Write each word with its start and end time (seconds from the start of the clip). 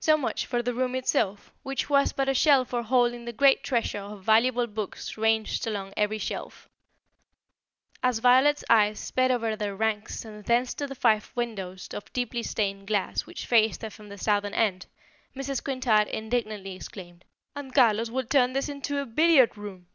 So 0.00 0.16
much 0.16 0.46
for 0.46 0.64
the 0.64 0.74
room 0.74 0.96
itself, 0.96 1.52
which 1.62 1.88
was 1.88 2.12
but 2.12 2.28
a 2.28 2.34
shell 2.34 2.64
for 2.64 2.82
holding 2.82 3.24
the 3.24 3.32
great 3.32 3.62
treasure 3.62 4.00
of 4.00 4.24
valuable 4.24 4.66
books 4.66 5.16
ranged 5.16 5.64
along 5.64 5.94
every 5.96 6.18
shelf. 6.18 6.68
As 8.02 8.18
Violet's 8.18 8.64
eyes 8.68 8.98
sped 8.98 9.30
over 9.30 9.54
their 9.54 9.76
ranks 9.76 10.24
and 10.24 10.44
thence 10.44 10.74
to 10.74 10.88
the 10.88 10.96
five 10.96 11.30
windows 11.36 11.86
of 11.94 12.12
deeply 12.12 12.42
stained 12.42 12.88
glass 12.88 13.26
which 13.26 13.46
faced 13.46 13.82
her 13.82 13.90
from 13.90 14.08
the 14.08 14.18
southern 14.18 14.54
end, 14.54 14.86
Mrs. 15.36 15.62
Quintard 15.62 16.08
indignantly 16.08 16.74
exclaimed: 16.74 17.24
"And 17.54 17.72
Carlos 17.72 18.10
would 18.10 18.28
turn 18.28 18.54
this 18.54 18.68
into 18.68 18.98
a 19.00 19.06
billiard 19.06 19.56
room!" 19.56 19.86